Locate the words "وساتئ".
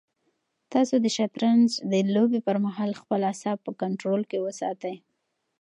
4.45-4.95